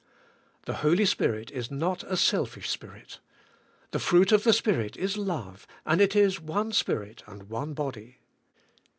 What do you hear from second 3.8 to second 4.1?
The